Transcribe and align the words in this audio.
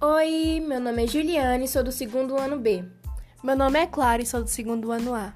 Oi, 0.00 0.62
meu 0.64 0.78
nome 0.78 1.02
é 1.02 1.06
Juliane, 1.08 1.66
sou 1.66 1.82
do 1.82 1.90
segundo 1.90 2.38
ano 2.38 2.56
B. 2.56 2.84
Meu 3.42 3.56
nome 3.56 3.80
é 3.80 3.84
Clara 3.84 4.22
e 4.22 4.26
sou 4.26 4.40
do 4.40 4.48
segundo 4.48 4.92
ano 4.92 5.12
A. 5.12 5.32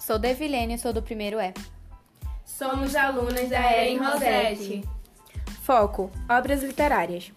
Sou 0.00 0.18
Devilene 0.18 0.74
e 0.74 0.78
sou 0.78 0.92
do 0.92 1.00
primeiro 1.00 1.38
E. 1.40 1.54
Somos 2.44 2.96
alunas 2.96 3.48
da 3.48 3.60
Eren 3.60 3.98
Rosete. 3.98 4.82
Foco: 5.62 6.10
Obras 6.28 6.64
literárias. 6.64 7.30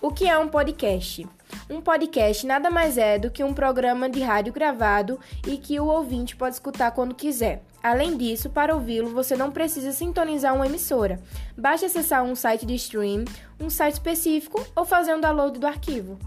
O 0.00 0.10
que 0.10 0.26
é 0.26 0.38
um 0.38 0.48
podcast? 0.48 1.28
Um 1.68 1.82
podcast 1.82 2.46
nada 2.46 2.70
mais 2.70 2.96
é 2.96 3.18
do 3.18 3.30
que 3.30 3.44
um 3.44 3.52
programa 3.52 4.08
de 4.08 4.22
rádio 4.22 4.50
gravado 4.50 5.20
e 5.46 5.58
que 5.58 5.78
o 5.78 5.84
ouvinte 5.84 6.34
pode 6.34 6.54
escutar 6.54 6.90
quando 6.92 7.14
quiser. 7.14 7.62
Além 7.82 8.16
disso, 8.16 8.50
para 8.50 8.74
ouvi-lo, 8.74 9.10
você 9.10 9.36
não 9.36 9.50
precisa 9.50 9.92
sintonizar 9.92 10.54
uma 10.54 10.66
emissora. 10.66 11.20
Basta 11.56 11.86
acessar 11.86 12.24
um 12.24 12.34
site 12.34 12.66
de 12.66 12.74
stream, 12.74 13.24
um 13.60 13.70
site 13.70 13.94
específico 13.94 14.64
ou 14.74 14.84
fazer 14.84 15.14
um 15.14 15.20
download 15.20 15.58
do 15.58 15.66
arquivo. 15.66 16.18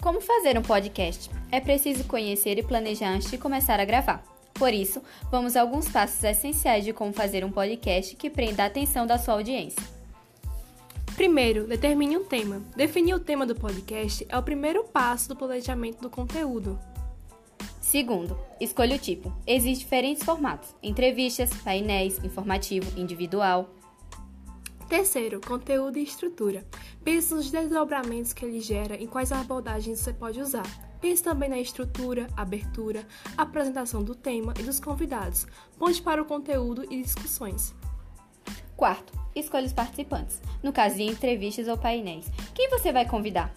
Como 0.00 0.20
fazer 0.20 0.58
um 0.58 0.62
podcast? 0.62 1.30
É 1.50 1.60
preciso 1.60 2.04
conhecer 2.04 2.58
e 2.58 2.62
planejar 2.62 3.10
antes 3.10 3.30
de 3.30 3.38
começar 3.38 3.80
a 3.80 3.84
gravar. 3.84 4.22
Por 4.52 4.72
isso, 4.72 5.02
vamos 5.30 5.56
a 5.56 5.60
alguns 5.60 5.88
passos 5.88 6.22
essenciais 6.22 6.84
de 6.84 6.92
como 6.92 7.12
fazer 7.12 7.44
um 7.44 7.50
podcast 7.50 8.14
que 8.14 8.28
prenda 8.28 8.64
a 8.64 8.66
atenção 8.66 9.06
da 9.06 9.18
sua 9.18 9.34
audiência. 9.34 9.82
Primeiro, 11.16 11.66
determine 11.66 12.16
um 12.16 12.24
tema. 12.24 12.60
Definir 12.76 13.14
o 13.14 13.20
tema 13.20 13.46
do 13.46 13.54
podcast 13.54 14.26
é 14.28 14.36
o 14.36 14.42
primeiro 14.42 14.84
passo 14.84 15.28
do 15.28 15.36
planejamento 15.36 16.00
do 16.00 16.10
conteúdo. 16.10 16.78
Segundo, 17.94 18.36
escolha 18.60 18.96
o 18.96 18.98
tipo. 18.98 19.32
Existem 19.46 19.84
diferentes 19.84 20.24
formatos: 20.24 20.74
entrevistas, 20.82 21.54
painéis, 21.62 22.18
informativo, 22.24 22.90
individual. 22.98 23.70
Terceiro, 24.88 25.40
conteúdo 25.40 25.96
e 25.96 26.02
estrutura. 26.02 26.66
Pense 27.04 27.32
nos 27.32 27.52
desdobramentos 27.52 28.32
que 28.32 28.44
ele 28.44 28.60
gera 28.60 29.00
e 29.00 29.06
quais 29.06 29.30
abordagens 29.30 30.00
você 30.00 30.12
pode 30.12 30.40
usar. 30.40 30.66
Pense 31.00 31.22
também 31.22 31.48
na 31.48 31.60
estrutura, 31.60 32.26
abertura, 32.36 33.06
apresentação 33.36 34.02
do 34.02 34.16
tema 34.16 34.52
e 34.58 34.64
dos 34.64 34.80
convidados. 34.80 35.46
Ponte 35.78 36.02
para 36.02 36.20
o 36.20 36.24
conteúdo 36.24 36.84
e 36.90 37.00
discussões. 37.00 37.76
Quarto, 38.76 39.12
escolha 39.36 39.66
os 39.66 39.72
participantes. 39.72 40.42
No 40.64 40.72
caso 40.72 40.96
de 40.96 41.04
entrevistas 41.04 41.68
ou 41.68 41.78
painéis, 41.78 42.28
quem 42.56 42.68
você 42.68 42.92
vai 42.92 43.08
convidar? 43.08 43.54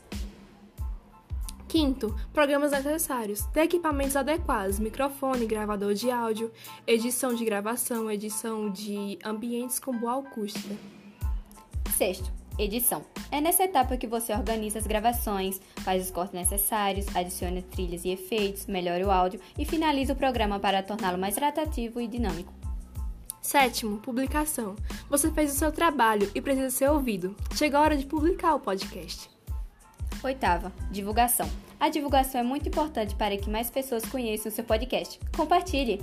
Quinto, 1.68 2.16
programas 2.32 2.72
necessários. 2.72 3.42
Ter 3.48 3.62
equipamentos 3.62 4.16
adequados, 4.16 4.80
microfone, 4.80 5.46
gravador 5.46 5.94
de 5.94 6.10
áudio, 6.10 6.52
edição 6.86 7.34
de 7.34 7.44
gravação, 7.44 8.10
edição 8.10 8.70
de 8.70 9.20
ambientes 9.24 9.78
com 9.78 9.92
boa 9.92 10.20
acústica. 10.20 10.76
Sexto, 11.98 12.32
edição. 12.58 13.04
É 13.30 13.42
nessa 13.42 13.66
etapa 13.66 13.98
que 13.98 14.08
você 14.08 14.32
organiza 14.32 14.80
as 14.80 14.88
gravações, 14.88 15.60
faz 15.84 16.06
os 16.06 16.12
cortes 16.12 16.34
necessários, 16.34 17.14
adiciona 17.14 17.62
trilhas 17.62 18.06
e 18.06 18.10
efeitos, 18.12 18.66
melhora 18.66 19.06
o 19.06 19.12
áudio 19.12 19.42
e 19.58 19.66
finaliza 19.66 20.14
o 20.14 20.18
programa 20.18 20.60
para 20.60 20.82
torná-lo 20.82 21.18
mais 21.18 21.38
atrativo 21.38 22.00
e 22.00 22.08
dinâmico. 22.08 22.54
Sétimo, 23.42 23.98
publicação. 23.98 24.76
Você 25.10 25.32
fez 25.32 25.52
o 25.52 25.56
seu 25.56 25.72
trabalho 25.72 26.30
e 26.34 26.42
precisa 26.42 26.70
ser 26.70 26.90
ouvido. 26.90 27.36
Chega 27.56 27.78
a 27.78 27.82
hora 27.82 27.98
de 27.98 28.06
publicar 28.06 28.56
o 28.56 28.60
podcast. 28.60 29.37
Oitava, 30.24 30.72
divulgação. 30.92 31.50
A 31.80 31.90
divulgação 31.90 32.42
é 32.42 32.44
muito 32.44 32.68
importante 32.68 33.16
para 33.16 33.38
que 33.38 33.50
mais 33.50 33.70
pessoas 33.70 34.04
conheçam 34.06 34.52
o 34.52 34.56
seu 34.56 34.64
podcast. 34.64 35.20
Compartilhe! 35.36 36.02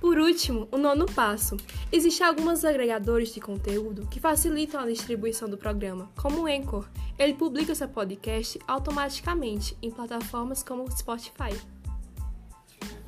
Por 0.00 0.18
último, 0.18 0.66
o 0.72 0.78
nono 0.78 1.04
passo. 1.06 1.58
Existem 1.92 2.26
alguns 2.26 2.64
agregadores 2.64 3.34
de 3.34 3.40
conteúdo 3.40 4.06
que 4.08 4.18
facilitam 4.18 4.80
a 4.80 4.86
distribuição 4.86 5.48
do 5.48 5.58
programa, 5.58 6.10
como 6.16 6.42
o 6.42 6.46
Anchor. 6.46 6.88
Ele 7.18 7.34
publica 7.34 7.74
seu 7.74 7.86
podcast 7.86 8.58
automaticamente 8.66 9.76
em 9.82 9.90
plataformas 9.90 10.62
como 10.62 10.84
o 10.84 10.90
Spotify. 10.90 11.54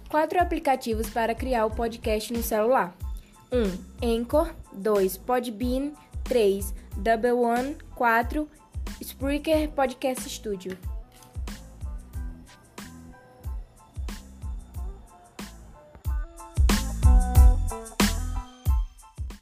Quatro 0.09 0.38
aplicativos 0.38 1.09
para 1.09 1.34
criar 1.34 1.65
o 1.65 1.71
podcast 1.71 2.31
no 2.31 2.43
celular. 2.43 2.94
1. 3.50 3.56
Um, 3.56 4.21
Anchor 4.21 4.55
2. 4.75 5.16
Podbean 5.16 5.93
3. 6.25 6.75
Double 6.99 7.32
One 7.32 7.77
4. 7.94 8.47
Spreaker 9.01 9.69
Podcast 9.69 10.29
Studio 10.29 10.77